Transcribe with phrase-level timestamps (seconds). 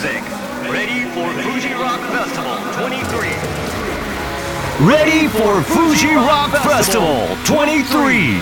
[0.00, 0.22] music.
[0.72, 3.28] Ready for Fuji Rock Festival 23.
[4.88, 8.40] Ready for Fuji Rock Festival 23.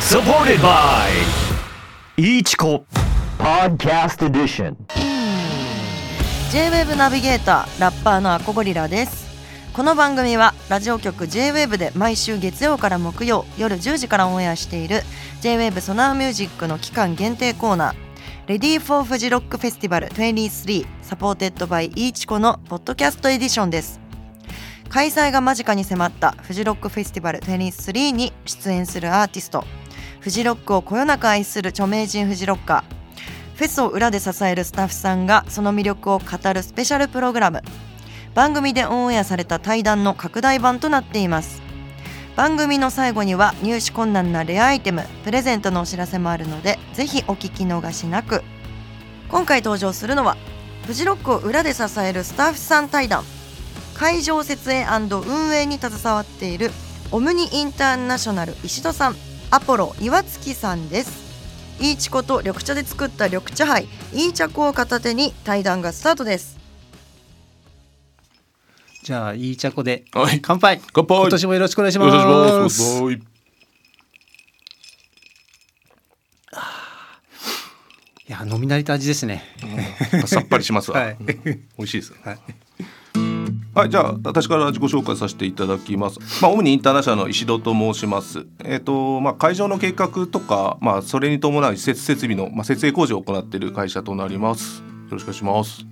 [0.00, 1.10] Supported by
[2.16, 2.84] Ichiko
[3.36, 4.76] Podcast Edition.
[6.52, 9.26] J-WAVE ナビゲーターラッパーのアコゴリラです
[9.72, 15.00] この番組はラジオ局 J-WAVE で毎週月曜から木曜夜10時からオンエアしている
[15.40, 18.11] J-WAVE ソナーミュージックの期間限定コーナー
[18.52, 23.98] Ready for フジロックフェスティバル23 supported by iichiko の Podcast Edition です。
[24.90, 29.64] 開催が間近に迫ったフジロックフェスティバル23に出演するアーティスト。
[30.20, 37.62] フジロックをこよなく愛する著名人フジロッカーフェスを裏で支えるスタッフさんがその魅力を語るスペシャルプログラム。
[38.34, 41.61] 番組でオンエアされた対談の拡大版となっています。
[42.36, 48.42] 番組の最後には入手困難なレアアイテムプレゼントのお知らせもあるのでぜひお聞き逃しなく。
[49.28, 50.36] 今回登場するのは
[50.86, 53.24] フジロックを裏で支えるスタッフさん対談。
[53.94, 56.70] 会場設営運営に携わっている
[57.12, 59.16] オムニインターナショナル石戸さん
[59.50, 61.22] アポロ岩月さんです。
[61.80, 66.61] いいチコと緑茶で作った緑茶杯いい茶粉を片手に対談がスタートです。
[69.02, 70.04] じゃあいい茶子で。
[70.12, 70.38] はい。
[70.40, 70.80] 乾杯。
[70.92, 71.18] 乾杯。
[71.18, 72.86] 今年もよろしくお願いします。
[73.10, 73.18] いい
[78.28, 79.42] や飲み慣れた味ですね。
[80.26, 81.00] さっぱりしますわ。
[81.00, 81.16] はい。
[81.18, 82.14] 美味しいです。
[82.22, 82.38] はい。
[83.74, 86.20] はい、じゃあ私から自己紹介させていただきます。
[86.40, 88.46] まあ主にインターナショナルの石戸と申します。
[88.64, 94.78] えっ、とまあ会場の計画とかまあそれに伴う施設設備のまあ設営工事を行っている会社となります。
[94.78, 95.84] よろしくお願いします。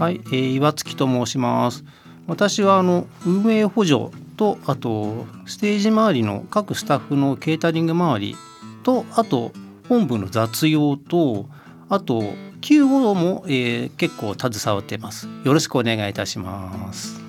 [0.00, 1.84] はい、えー岩月と申します
[2.30, 8.36] 私はあの運営補助とあとステージ周りの各スタッフのケータリング周り
[8.84, 9.50] とあと
[9.88, 11.48] 本部の雑用と
[11.88, 12.22] あと
[12.60, 15.26] Q5 も、えー結構携わってます。
[15.44, 17.20] よろしくお願いいたします。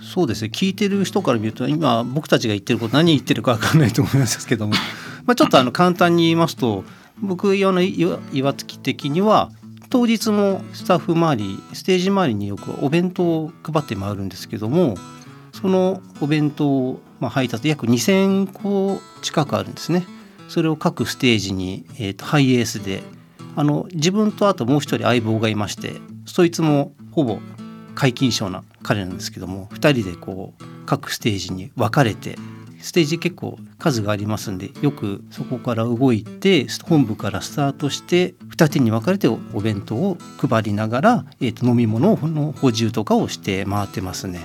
[0.00, 0.50] そうですね。
[0.52, 4.74] 聞いてる人から見ると今僕たちが言ってること何言ってるか分かんないと思いますけども、
[5.24, 6.84] まあ、ちょっとあの簡単に言いますと
[7.22, 9.50] 僕用の岩岩月的には
[9.90, 14.96] 当日もスタッフ周りステージ周りによくお弁当を配って回るんですけども
[15.52, 20.04] そのお弁当をまあ配達約2,000個近くあるんですね。
[20.48, 23.02] それを各ステージに、えーとハイエースで
[23.56, 25.92] あの自分とあともう一人相棒がいまして
[26.26, 27.38] そいつもほぼ
[27.94, 32.36] 皆勤賞な彼なんですけども2人でこう各ステージに分かれて
[32.80, 44.40] ステージ結構数がありますんでよくそこから動いて本部からスタートして二手に分かれてお弁当を配りながら、えーと飲み物の補充とかをして回ってますね。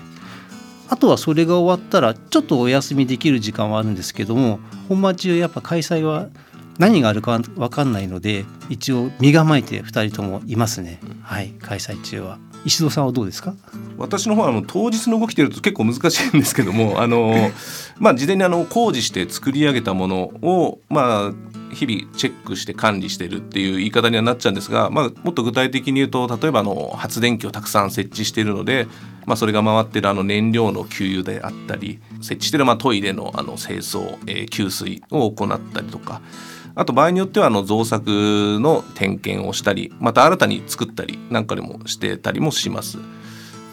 [0.89, 6.29] あとはそれが終わったらちょっとお休みできる時間はあるんですけども本番中やっぱ開催は
[6.79, 10.99] 何があるか分かんないので一応身構えて2人ともいますね。
[11.21, 12.39] はい開催中は。
[12.65, 13.53] 石戸さんはどうですか？
[13.99, 17.35] 私の方はあの当日の動きてると結構難しいんですけどもあの
[17.99, 21.33] まあ事前にあの工事して作り上げたものをまあ
[21.71, 28.87] 日々チェックして管理してるっていう言い方にはなっちゃうんですが、まあ、もっと具体的に言うと例えばあの発電機をたくさん設置しているので、
[29.25, 36.21] まあ、それが回ってるあの燃料の給油であったり設置してるまあトイレのあの清掃、えー給水を行ったりとか
[36.75, 42.97] あと場合によってはあの造作の点検をしたりまた新たに作ったりなんかでもしてたりもします。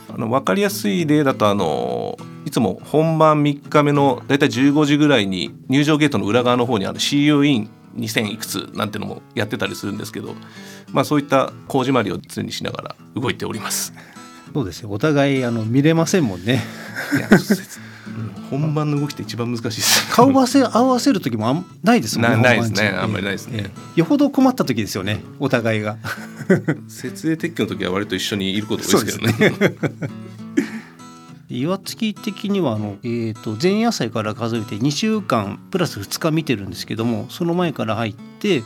[0.08, 10.34] あの分かりやすい例だとあのいつも本番3日目のだいたい15時ぐらいに入場ゲートの裏側の方にある CU イン2000いくつなんてのもやってたりするんですけど、
[10.92, 13.92] まあ、そういった工事回りを常にしながら動いております。
[14.54, 14.90] そうですよ。
[14.90, 16.62] お互いあの見れませんもんね。
[18.50, 20.14] 本番の動きって一番難しいです。
[20.14, 22.88] 顔合わせ合わせる時もあんないですもんねなないですね。
[22.88, 23.64] あんまりないですね。
[23.64, 24.00] ええ。
[24.00, 25.98] よほど困った時ですよねお互いが。
[26.88, 29.76] 設営撤去の時は割と一緒にいること多いですけどね。
[31.48, 38.62] 岩月的にはあの、えー、と前夜祭から数えて2週間プラス2日見てるんですけどもその前から入って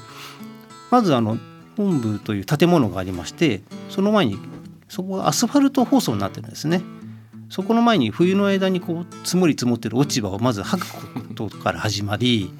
[0.90, 1.38] まずあの
[1.76, 4.38] 本部という建物がありましてその前に
[4.88, 6.82] そこがアスファルト舗装になってるんですね。
[7.48, 12.52] そこの前に冬の間にこう積もり積もってる落ち葉をまず吐くことから始まり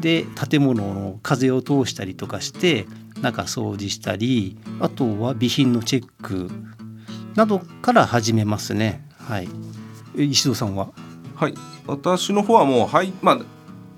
[0.00, 2.86] で建物の風を通したりとかして
[3.22, 6.50] 中掃除したりあとは備品のチェック
[7.34, 9.05] などから始めますね。
[9.28, 9.48] はい。
[10.16, 10.88] え石戸さんは？
[11.34, 11.54] はい、
[11.86, 13.38] 私の方はもうはいまあ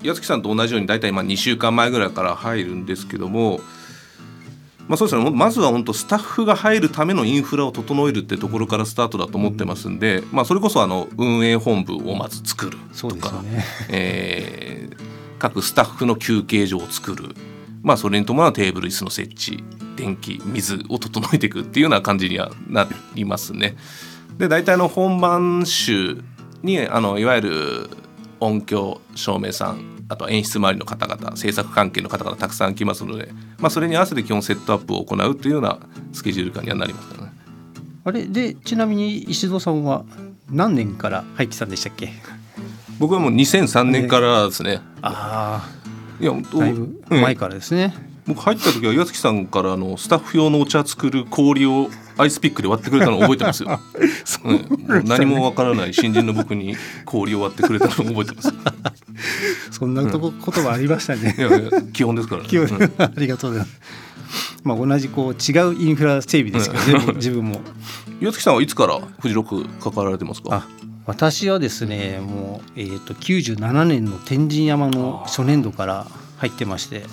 [0.02, 3.60] 矢月さんと同じように大体まあ2週間前ぐらいから入るんですけども、
[4.88, 13.64] まあ、そうですねまずは本当スタッフが入るためのインフラを整えるってところからスタートだと思ってますんで、まあ、それこそあの運営本部をまず作るとか、ね。
[13.90, 15.08] えー
[15.38, 17.32] 各スタッフの休憩所を作る、
[17.82, 19.62] まあ、それに伴うテーブル椅子の設置
[19.94, 23.76] 電気水を整えていくっていうような感じにはなりますね。
[24.36, 26.22] で大体の本番週
[26.62, 27.90] にあのいわゆる
[28.40, 35.78] 音響照明さんあと演出周りの方々制作関係の方々たくさん来ますので、まあ、それに合わせて基本セットアップを行うというような
[36.12, 37.32] スケジュール感にはなりますよね。
[38.04, 38.26] あれ？
[38.26, 40.04] でちなみに石戸さんは
[40.50, 42.10] 何年から入ってたんでしたっけ？
[42.98, 44.80] 僕はもう2003年からですね。
[45.02, 45.68] あ
[46.20, 47.94] いやあだいぶ前からですね、
[48.28, 51.88] 僕入った時は岩月さんからあのスタッフ用のお茶作る氷を
[52.18, 53.80] アイスピックで割ってくれたのを覚えてますよ。
[54.44, 54.58] うんも
[54.88, 58.52] う何もわからない新人の僕に氷を割ってくれたのを覚えてます。
[59.72, 62.48] そんなとこ、ことがありましたねいやいや基本ですからね。
[62.52, 63.80] うんありがとうございます
[64.62, 67.60] まあ同じこう違うインフラ整備ですけどね、僕自分も
[68.20, 70.48] 岩月さんはいつからフジロック関わられてますか？
[70.54, 70.66] あ
[71.06, 77.04] 私はですねもう、えー、と97年の天神山の初年度から入ってまして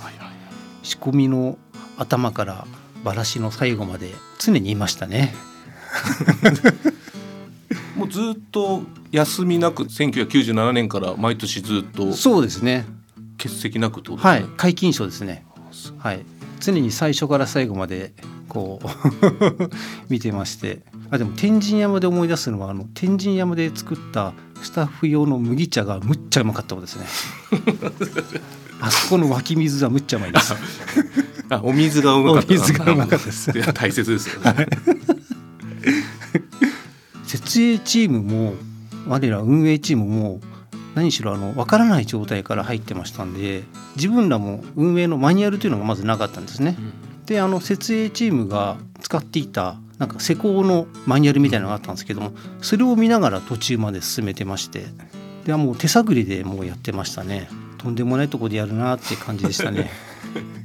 [0.86, 1.58] 仕込みの
[1.98, 2.68] 頭から
[3.04, 5.34] バラシの最後まで常にいましたね。
[7.98, 12.86] もうずっと休みなく1997年から毎年ずっとそうですね。
[13.38, 14.18] 欠席なくとね。
[14.20, 14.46] はい。
[14.58, 15.44] 皆勤賞ですね。
[15.98, 16.24] はい。
[16.60, 18.14] 常に最初から最後まで
[18.48, 18.88] こう
[20.14, 20.84] 見てまして。
[21.10, 27.06] あでも天神山で思い出すのはあの天神山で作ったスタッフ用の麦茶がむっちゃうまかったことですね
[28.82, 30.54] あそこの湧き水はむっちゃうまいです。
[31.50, 32.48] あお水がうまかった。
[32.54, 33.52] お水がうまかったです。
[33.52, 34.68] いや大切ですよね。
[37.26, 38.54] 設営チームも
[39.08, 40.40] 我ら運営チームも
[40.96, 43.64] 何しろあの分からない状態から入ってましたんで
[43.96, 46.78] 自分らも運営のマニュアルというのがまずなかったんですね。
[47.26, 54.86] であの設営チームが使っていたなんか施工のマニュアルみたいなのがあったんですけどもそれを見ながら途中まで進めてまして
[55.46, 57.50] でもう手探りでもうやってましたね
[57.86, 59.92] とんでもないとこでやるなって感じでしたね。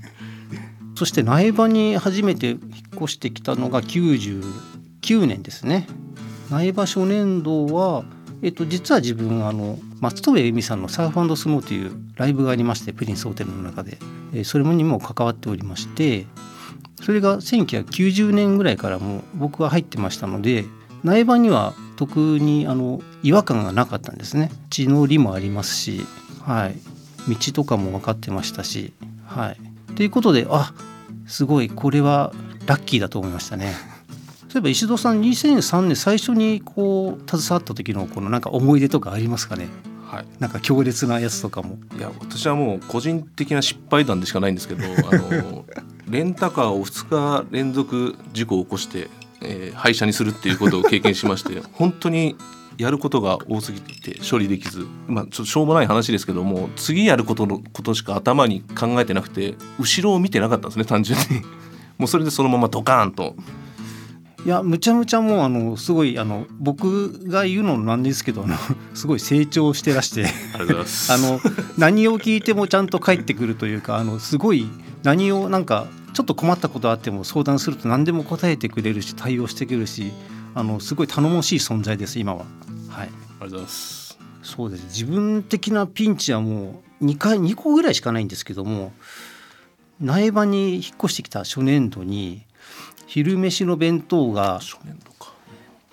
[0.97, 2.59] そして苗場に初めて引っ
[2.97, 5.87] 越してきたのが99年ですね。
[6.51, 8.05] 苗場初年度は、
[8.43, 13.99] えっと、実は自分あの松任谷由実さんの「サーフスノー」というライブがありましてプリンスホテルの中で、
[14.33, 16.27] えーそれにも関わっておりまして
[17.03, 20.65] それが1990年ぐらいからもう僕は入ってましたので
[21.03, 24.51] 苗場には特にあの違和感がなかったんですね。
[24.71, 26.01] 地の利もありますし、
[26.43, 26.77] はい、
[27.29, 28.93] 道とかも分かってましたし。
[29.27, 30.73] はい、ということであ
[31.27, 32.33] すごいこれは
[32.67, 33.75] ラッキーだと思いましたね。
[34.49, 39.69] そういえば石戸さん2003年最初にこう携わった時のこのなんか思い出とかありますかね？
[40.05, 40.27] はい。
[40.41, 41.79] なんか強烈なやつとかも。
[41.97, 45.65] いや私はもう個人的な失敗談でしかないんですけどあの
[46.11, 49.09] レンタカーを2日連続事故を起こして、
[49.41, 52.35] えー廃車にするっていうことを経験しまして本当に
[52.81, 61.43] やることが多すぎて処理できず、まあ、ちょっとしょうもない話ですけども次やることのことしか頭に考えてなくて後ろを見てなかったんですね単純に。
[61.99, 63.37] もうそれでそのままドカーンと。
[64.47, 68.57] いやむちゃむちゃもうあのすごいあの僕が言うのなんですけどあの
[68.95, 70.25] すごい成長してらして。
[70.55, 70.59] あ
[71.19, 71.39] の
[71.77, 74.67] 何を聞いてもちゃんと返ってくるというかあのすごい
[75.03, 80.11] 何をなんかちょっと困ったことあっても相談すると何でも答えてくれるし対応してくれるし
[80.55, 82.45] あのすごい頼もしい存在です今は。
[82.89, 84.19] はいありがとうございます。
[84.43, 88.93] そうです自分的なピンチはもう2回2個ぐらいしかないんですけども
[90.01, 92.43] 苗場に引っ越してきた初年度に
[93.07, 95.33] 昼飯の弁当が初年度か。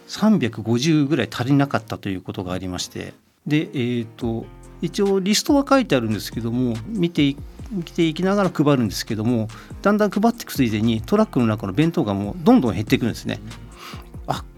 [0.08, 3.14] 350ぐらい足りなかったということがありまして
[3.46, 4.46] でえー、と
[4.82, 7.38] 一応リストは書いてあるんですけども見てい
[7.72, 9.48] 見ていきながら配るんですけども
[9.82, 13.40] だんだん配っていくついでにトラックの中の弁当がもうどんどん減っていくんですね。
[13.67, 13.67] あ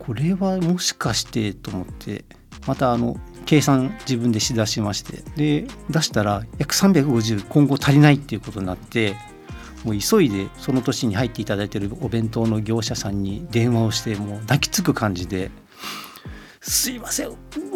[0.09, 2.25] これはもしかしてと思って
[2.65, 9.15] またあの計算自分でしだしましてで出したら約350今後足りないっていうことになって
[9.83, 15.51] もう急いでその年に入っていただいてるお弁当の業者さんに電話をしてもう泣きつく感じで
[16.59, 17.29] 「すいません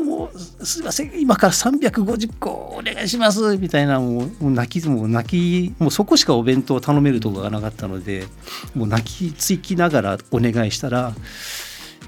[0.04, 8.25] もうすいません今から350個お願いします」みたいなもう泣きもう泣きもうそこしかお弁当を頼めるとこがなかったので
[8.74, 11.13] もう泣きつきながらお願いしたら「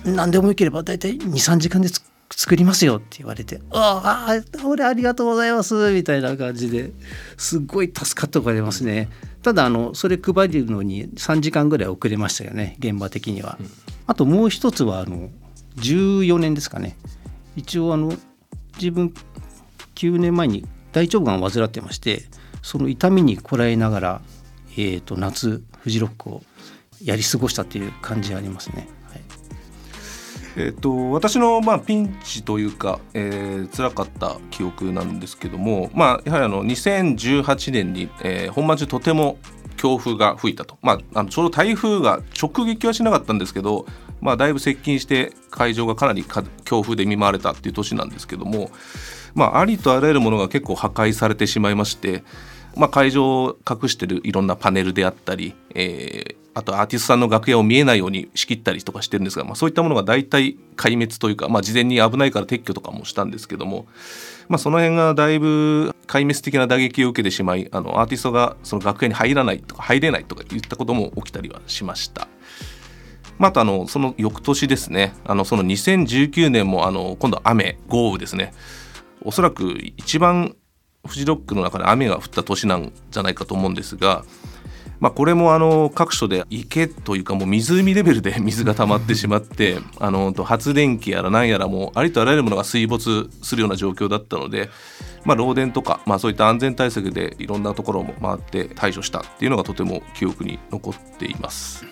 [0.06, 6.92] 何でもよければ大体23時間でつ作りますよ」って言われて「ああ俺ありがとうございます」みたいな感じで
[7.38, 9.10] すっごい助かったとかありますね。
[9.42, 13.60] ただあのそれ配るのに3時間ぐらい遅れましたよね現場的には。
[14.08, 15.30] あともう一つはあの
[15.78, 16.98] 14年ですかね
[17.56, 18.14] 一応あの
[18.78, 19.14] 自分
[19.96, 22.24] 9年前に大腸がんを患ってまして
[22.62, 24.22] その痛みにこらえながら、
[24.72, 26.44] えー、と夏フジロックを
[27.04, 28.88] やり過ごしたっていう感じがありますね。
[30.58, 39.38] えっと私のまあピンチというか、えー、辛かった記憶なんですけども、まあ、やはりあの2018年に、えー本番中とても
[39.76, 43.86] 強風が吹いたと、まあ、あのちょうど台風が直撃はしなかったんですけど、
[44.22, 46.26] まあ、だいぶ接近して会場がかなり
[46.64, 48.72] 強風で見舞われたっていう年なんですけども、
[49.34, 52.24] まあ、ありとあらゆるものが結構破壊されてしまいまして、
[52.76, 63.88] まあ、会場を隠してるいろんなパネルであったり、えーあとアーティストさんの楽屋を見えないように仕切ったりとかしてるんですが、まあ、そういったものが大体壊滅というか、まあ、事前に危ないから撤去とかもしたんですけども、
[64.48, 72.28] まあ、その辺がだいぶ壊滅的な打撃を受けてしまいあのアーティストがその楽屋に入らないとか入れないとかいったことも起きたりはしました。
[73.38, 78.54] またあのその翌年ですねあのその2019年もあの今度雨豪雨ですね
[79.22, 80.56] おそらく一番
[81.06, 84.26] フジロックの中で雨が降った年なんじゃないかと思うんですが、
[85.06, 94.72] まあ、これもあの各所で池というかもう湖レベルで 水が溜まってしまってあの発電機やら何やらもありとあらゆるものが水没するような状況だったので、
[95.24, 101.86] まあ、漏電とか、まあ、そういった安全対策でいろんなところも回って対処したっていうのがとても記憶に残っています。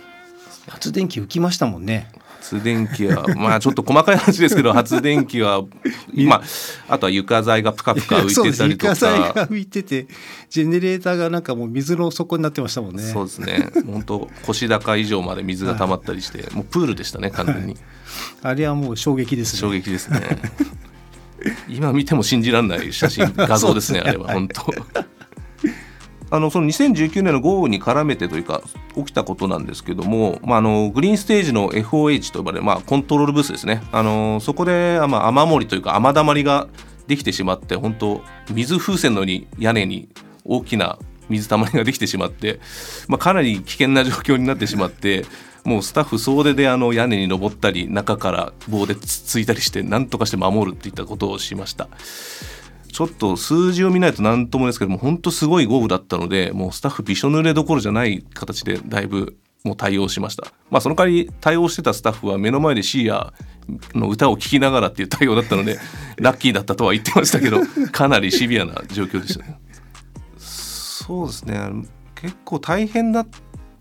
[0.68, 2.08] 発電機浮きましたもんね
[2.44, 5.64] 発電機はまあちょっと細かい話ですけど 発電機は
[6.14, 6.42] まあ
[6.90, 10.08] あとは床材がプカプカ浮いてたりと床材がか浮いてて
[10.50, 13.02] ジェネレーターがなんかもう水の底になってましたもんね。
[13.02, 13.72] そうですね。
[13.86, 17.78] 本当腰高以上まで水が溜まったりしてもうプールでしたね完全に。
[18.42, 19.60] あれはもう衝撃ですね。
[19.60, 20.20] 衝撃ですね。
[21.70, 24.10] 今見ても信じられない写真画像ですね ね。
[24.10, 24.66] あれは本当。
[26.30, 28.62] あのその2019年の豪雨に絡めてというか
[28.96, 36.68] 起きたことなんですけども、まあ、のグリーンステージの FOH と呼ばれる、まあ、コントロールブースですねあのそこで、まあ、雨漏りというか雨だまりが
[37.08, 38.22] できてしまって本当
[38.52, 40.10] 水風船のように屋根に
[40.46, 40.98] 大きな
[41.30, 42.60] 水たまりができてしまって、
[43.08, 45.26] まあ、かなり危険な状況になってしまって
[45.64, 51.88] もうスタッフ総出であの屋根に登ったり中から棒でつついたりして何とかして守るっていったことをしました。
[52.94, 60.48] ちょっと数字を見ないと何ともですけども本当すごい豪雨だったのでもうスタッフびしょ濡れどころじゃない形でだいぶもう対応しました。
[60.70, 63.34] まあその代わり対応してたスタッフは目の前でシーア
[63.96, 65.80] の歌を聴きながらっていう対応だったので
[66.18, 69.58] ラッキーだったとは言ってましたけど かなりシビアな状況でしたね。
[70.38, 71.58] そうですね。
[72.16, 73.28] 結構大変だっ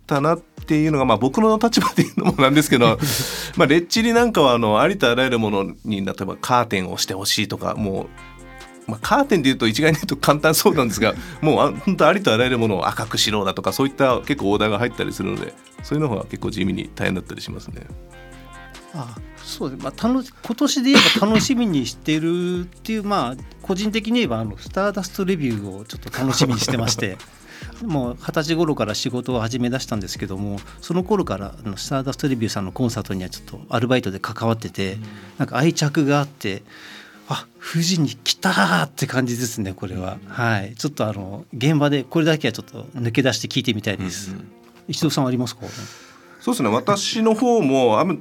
[0.07, 2.99] たなっていうのが、まあ、僕の立場で言うのもなんですけど
[3.57, 8.32] まあレッチリなんかはあのありとあらゆるものに例えばカーテンをしてほしいとかもう
[8.87, 17.87] まあ、カーテンでいうと一概に言うと簡単そうなんですが もうあ本当ありとあらゆるものを赤くしろだとかそういった結構オーダーが入ったりするのでそういうのが結構地味に大変だったりしますね。
[18.95, 27.17] あそうです、まあ、楽し今年で言えば楽しみにしてるっていうまあ個人的に言えばあのスターダストレビューをちょっと楽しみにしてまして
[27.83, 34.99] もう二十歳頃から仕事を始め出したんですけどもその頃からあのスターダストレビューさんのコンサートにはちょっとアルバイトで関わってて、
[35.39, 36.62] なんか愛着があって
[37.33, 40.75] あ富士に来たーって感じですねこれは、はい。
[40.77, 44.35] ちょっとあの現場でこれだけはちょっと抜け出して聞いてみたいです、
[44.89, 45.62] 石戸さんありますか？
[46.41, 46.69] そうですね。
[46.69, 48.17] 私の方もあんま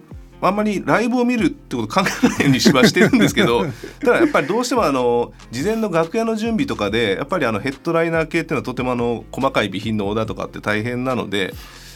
[0.48, 3.64] あんまりライブを見るってこと考えないようにしはしてるんですけど
[4.04, 11.54] ただやっぱりどうしてもあの事前の楽屋の準備とかでやっぱりあのヘッドライナー系っていうのはとてもあの細かい備品のオーダーとかって大変なので、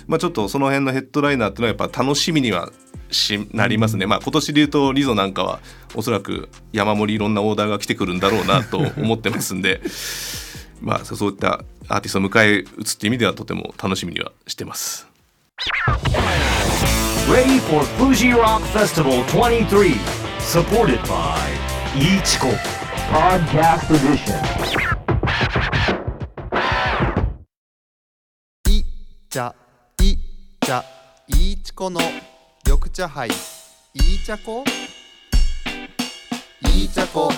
[0.07, 2.71] まあ、ちょっとその辺のヘッドライナーっていうのはやっぱ楽しみには
[3.11, 5.59] しなりますね、まあ、今年で言うとリゾなんかは
[5.95, 9.81] おそらく山盛りいろんなオーダーが来てくるんだろうなと思ってますんで
[10.81, 15.07] まあそういったアーティストを迎え撃つっていう意味ではとても楽しみにはしてます。
[17.27, 19.97] Ready for Fuji Rock Festival 23.
[20.39, 21.39] Supported by
[21.95, 22.51] Ichiko
[23.09, 24.35] Podcast Edition.
[28.69, 28.83] い
[29.29, 29.64] 茶い
[30.65, 30.83] 茶
[31.27, 32.01] いいちこの
[32.65, 33.29] 緑茶杯。
[33.93, 34.63] いい茶こ？
[36.73, 37.31] いい茶こ。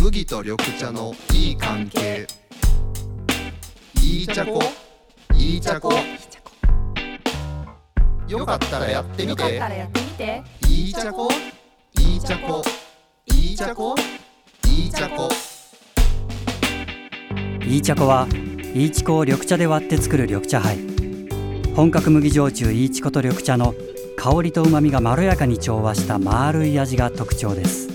[0.00, 2.26] 麦と緑茶のいい関係。
[4.02, 4.58] いい茶こ？
[5.34, 5.92] いい茶こ。
[8.26, 9.54] よかったらやってみて。
[9.56, 10.42] やってみて。
[10.66, 11.28] いい茶こ？
[11.98, 12.64] いい茶こ。
[13.26, 13.94] いい茶こ？
[14.66, 15.28] いい茶こ。
[17.66, 18.26] いい茶粉は
[18.74, 20.87] いいちこを緑茶で割って作る緑茶杯
[21.78, 23.72] 本格麦焼酎いいちこと緑茶の
[24.16, 27.86] 香りと旨みがまろやかに調和した丸い味が特徴です。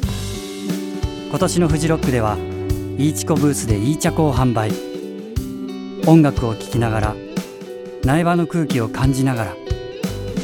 [1.29, 2.37] 今年のフジロックでは
[2.97, 4.71] いいちこブースでいい茶粉を販売。
[6.07, 7.15] 音楽を聴きながら
[8.05, 9.55] 苗場の空気を感じながら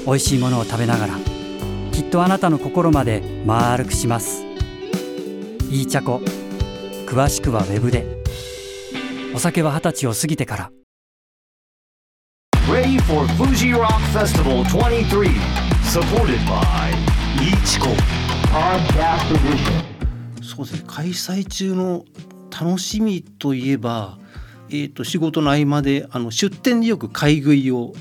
[0.06, 1.14] 美味しいものを食べながら
[1.94, 4.44] きっとあなたの心まで丸くします。
[5.72, 6.20] いい茶粉
[7.08, 8.22] 詳しくはウェブで。
[9.34, 10.72] お酒は二十歳を過ぎてから。
[12.80, 15.28] Ready for Fuji Rock Festival 23.
[15.84, 16.94] Supported by
[17.36, 17.94] Ichiko
[18.54, 19.84] Podcast Edition.
[20.42, 22.06] そうですね開催中の
[22.50, 24.18] 楽しみといえば
[24.70, 27.92] えー、と仕事の合間であの出店でよく買い食いを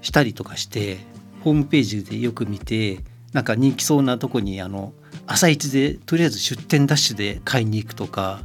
[0.00, 0.96] したりとかして
[1.44, 2.98] ホームページでよく見て
[3.32, 4.94] なんか人気そうなとこにあの
[5.28, 8.40] 朝一でとりあえず出店ダッシュで買いに行くとか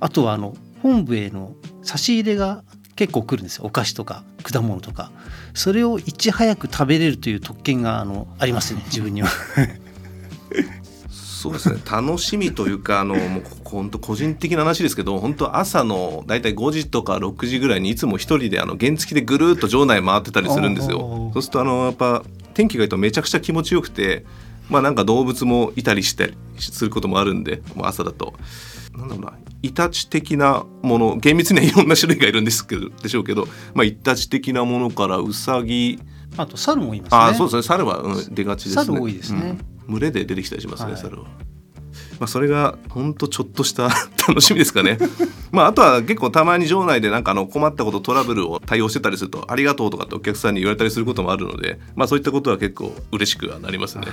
[0.00, 1.54] あとはあの本部への
[1.84, 2.64] 差し入れが
[3.00, 5.10] 結構来るんですよお菓子とか果物とか
[5.54, 9.28] それをいち早く食べれるという特権があのありますね自分には。
[11.08, 21.30] そうですね楽しみというかあのもう本当個人的な話ですけど本当朝の大体5時とか6時ぐらいにいつも一人であの原付でぐるっと場内回ってたりするんですよ。
[21.32, 24.26] そうするとあのやっぱ天気がいいとめちゃくちゃ気持ちよくて
[24.68, 28.34] まあなんか動物もいたりしたりすることもあるんでもう朝だと。
[28.94, 36.00] なんだろうなイタチ的なもの厳密にはいろんな種類がいるんですけどでしょうけど、まあ、イタチ的なものからウサギ
[36.36, 37.18] あと猿もいますね。
[37.18, 41.24] あそうですね猿は、うん、出がちですね猿多いですねうん群れで出てきたりしますね、はい猿は。
[42.20, 43.88] まあ、それが本当ちょっとした
[44.28, 44.98] 楽しみですかね。
[45.50, 54.06] まあ、あとは結構たまに場内でなんかあの困ったことトラブルを対応してたりするとありがとうとかってお客さんに言われたりすることもあるので、まあ、そういったことは結構嬉しくはなりますね。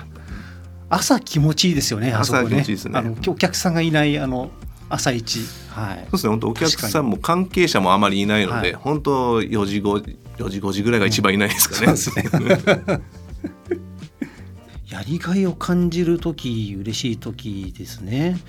[0.90, 2.14] 朝気持ちいいですよね。
[2.14, 4.52] 朝気持ちいいですねあのお客さんがいないあの
[4.90, 5.40] 朝一。
[5.70, 6.12] はいそう。
[6.12, 11.98] ですね本当お客さんも関係者もあまりいないので、はい本当4時5時4時5時ぐらいが一番いないですかね。
[11.98, 13.02] そうですね。
[14.90, 18.40] やりがいを感じる時嬉しい時ですね。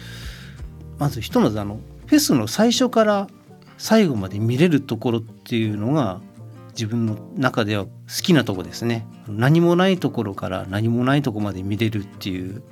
[0.99, 3.29] まずひとまずあのフェスの最初から
[3.77, 6.21] 最後まで見れるところっていうのが
[6.71, 7.91] 自分の中では好
[8.23, 9.07] きなとこですね。
[9.29, 12.63] 何もないところから何もないところまで見れるっていう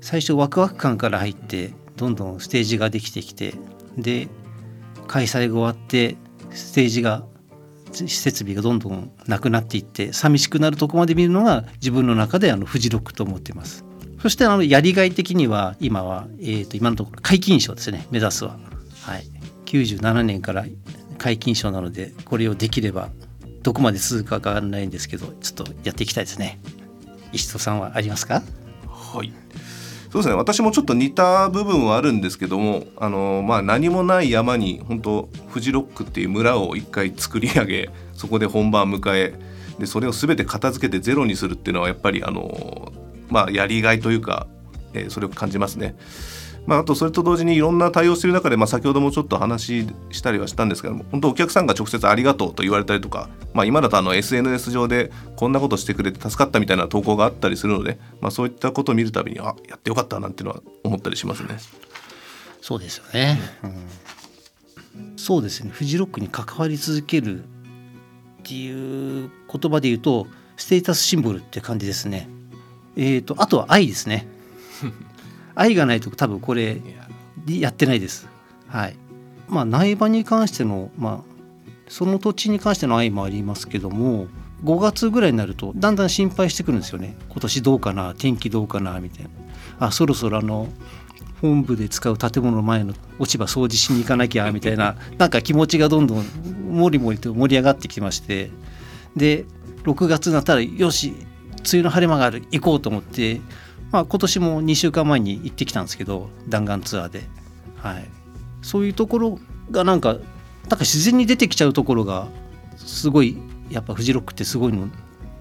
[0.00, 3.52] 最初ワクワク感から入ってどんどんステージができてきて
[3.98, 4.28] で
[5.06, 6.16] 開催が終わって
[6.50, 7.26] ステージが
[7.92, 13.84] 設備がどんどんなくなっていって寂しくなるとこまで見るのが自分の中であのフジロックと思ってます。
[14.22, 18.56] そしてあのやりがい的には今は、えー、と今のところ皆勤賞ですね目指すは、
[19.02, 19.24] はい、
[19.66, 20.64] 97年から
[21.18, 23.10] 皆勤賞なのでこれをできれば
[23.62, 26.60] どこまで続くかわからないんですけどちょっとやっていきたいですね。
[27.32, 28.42] 石戸さんはありますか？
[28.88, 29.32] はい。
[30.10, 30.34] そうですね。
[30.34, 39.34] 私もちょっと似た部分はあるんですけども、あのまあ何もない山に本当フジロックっていう村を一回作り上げ、 そこで本番を迎え、
[39.78, 42.92] でそれを全て片付けてゼロにするっていうのはやっぱりあの
[43.28, 44.48] まあやりがいというか、
[44.94, 45.96] えーそれを感じますね。
[46.66, 61.56] まあ、あとそれと同時にいろんな対応している中で、まあ、先ほどもちょっと話したりはしたんですけども本当お客さんが直接ありがとうと言われたりとか、まあ、今だとあの SNS 上でこんなことしてくれて助かったみたいな投稿があったりするので、まあ、そういったことを見るたびにあやってよかったなんていうのは思ったりしますね。
[62.60, 65.16] そうですよね、うん。
[65.16, 65.70] そうですね。
[65.72, 67.46] フジロックに関わり続けるっ
[68.44, 70.26] ていう言葉で言うと
[70.56, 72.28] ステータスシンボルって感じですね。
[72.96, 74.28] えー、とあとは愛ですね。
[75.54, 76.80] 愛がないと多分これ
[77.46, 78.28] やってないです。
[78.68, 78.96] はい。
[79.48, 81.30] まあ苗場に関してのまあ
[81.88, 84.28] その土地に関しての愛もありますけども
[84.64, 87.16] 5月ぐらいになるとだんだん心配してくるんですよね。
[87.28, 89.30] 今年どうかな天気どうかなみたいな。
[89.86, 90.68] あそろそろあの
[91.40, 96.24] 本部で使う建物の前の落ち葉掃除しに行かなきゃ みたいななんか気持ちがどんどん
[96.70, 98.50] もりもりと盛り上がってきまして。
[99.16, 99.44] で
[99.82, 101.14] 6月になったらよし
[101.60, 103.40] 梅雨の晴れ間がある行こうと思って、
[103.92, 107.22] まあ、今年も2週間前に行ってきたんですけど弾丸ツアーで、
[107.76, 108.08] はい、
[108.62, 109.38] そういうところ
[109.70, 112.28] がなんかなんか自然に出てきちゃうところが
[112.76, 113.36] すごい
[113.70, 114.88] やっぱフジロックってすごいの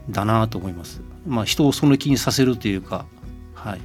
[0.10, 1.02] だなと思います。
[1.28, 3.06] まあ、人をその気にさせるというか、
[3.54, 3.82] はい、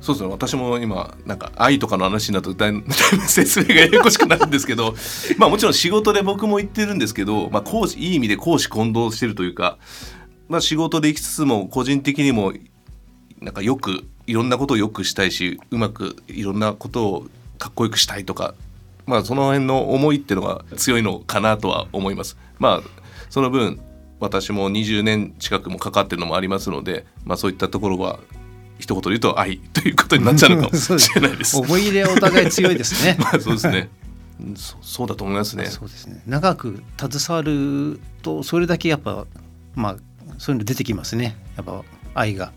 [0.00, 0.30] そうですね。
[0.30, 2.90] 私も今なんか愛とかの話になるとだいぶ
[3.26, 4.94] 説明がややこしくなるんですけど
[5.38, 9.78] まあもちろん仕事で僕も言ってるんですけど、まあ、講師いい意味で講師混同してるというか、
[10.48, 12.52] まあ、仕事で行きつつも個人的にも
[13.46, 17.26] なんかよくいろんなことをよくしたいしうまくいろんなことを
[17.58, 18.54] かっこよくしたいとか、
[19.06, 22.36] まあ、その辺の思いっていうのが強いのかなとは思います。
[22.58, 23.80] まあその分
[24.18, 28.18] 私も20年近くもかかってるのもありますので、まあ、そういったところは
[28.80, 31.56] 一言で言うと愛ということになっちゃうのかも しれないです。
[31.56, 33.16] 思い入れはお互い強いですね。
[33.22, 33.88] まあそうですね。
[34.40, 35.66] うんそそうだと思いますね。
[35.66, 39.24] そうですね長く携わるとそれだけやっぱ
[39.76, 39.96] まあ
[40.38, 42.52] そういうの出てきますねやっぱ愛が。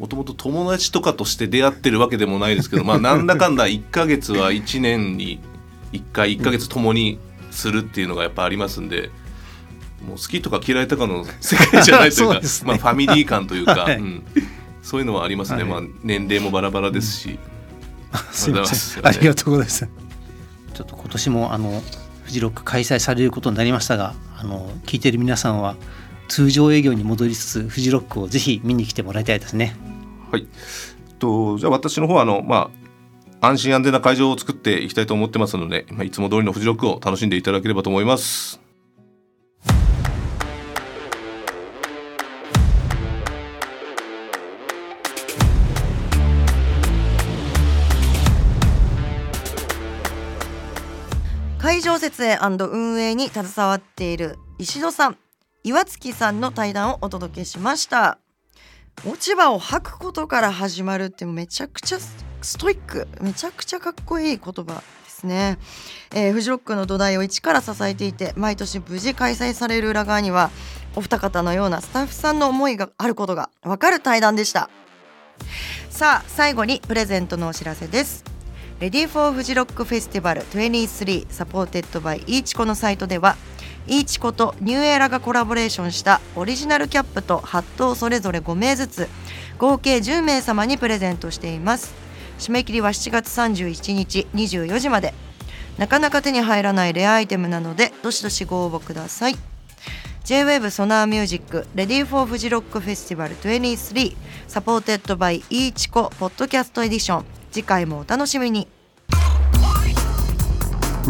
[0.00, 5.40] もともと友達とかとして出会ってるわけでもないですけど、まあ なんだかんだ1ヶ月は1年に
[5.92, 7.18] 1回1ヶ月共に
[7.50, 9.10] するっていうのがやっぱありますんで。
[10.00, 14.22] もう好きとか嫌いとかの世界じゃないというか ねまあ、ファミリー感というか、 はいうん、
[14.82, 17.38] そういうのはありますね、はいまあ、年齢もバラバラですし、
[18.32, 19.06] すいません。
[19.06, 19.86] ありがありがとうございます。
[20.72, 21.82] ちょっと今年もあの
[22.24, 25.76] フジロック開催されることになりましたが、あの聞いている皆さんは
[26.28, 29.76] 通常営業に戻りつつフジロックをぜひ見に来てもらいたいですね。
[30.30, 30.46] はい。
[31.20, 32.70] とじゃあ私の方はあのま
[33.40, 38.60] あ安心安全な会場を作っていきたいと思ってますので、まあ、いつも通りのフジロックを楽しんでいただければと思います
[51.56, 55.18] 会場設営運営に携わっている石戸さん
[55.62, 58.18] 岩月さんの対談をお届けしました
[59.06, 65.58] 落ち葉を吐くことから始まるってめちゃくちゃストイックめちゃくちゃかっこいい言葉ですね、
[66.14, 70.50] えー、フジロックの土台を一から支えていて毎年無事開催される裏側には
[70.94, 74.68] お二方のようなスタッフさんの思いがあることがわかる対談でした。
[75.88, 78.24] さあ最後にプレゼントのお知らせです。
[78.80, 83.36] Ready for フジロックフェスティバル23 supported by iichiko のサイトでは
[83.86, 89.08] iichiko とニューエラがコラボレーションしたオリジナルキャップとハットをそれぞれ5名ずつ
[89.58, 91.92] 合計10名様にプレゼントしています。
[92.38, 95.12] 締め切りは7月31日24時まで。
[95.78, 99.36] なかなか手に入らないレアアイテムなのでどしどしご応募ください。
[100.24, 104.16] J-WAVE SONAR MUSIC Ready for フジロックフェスティバル23
[104.46, 107.24] サポーテッドバイイーチコポッドキャストエディション。
[107.50, 108.79] 次回もお楽しみに。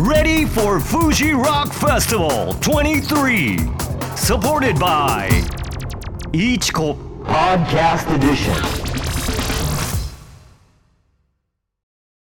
[0.00, 3.58] Ready for Fuji Rock Festival 23
[4.16, 5.28] supported by
[6.32, 8.89] Ichiko Podcast Edition